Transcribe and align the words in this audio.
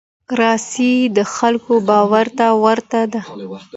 رسۍ 0.39 0.95
د 1.17 1.19
خلکو 1.35 1.73
باور 1.89 2.27
ته 2.37 2.47
ورته 2.63 2.99
ده. 3.13 3.21